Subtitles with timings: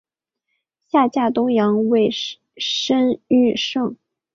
[0.89, 2.09] 下嫁东阳尉
[2.57, 3.95] 申翊圣。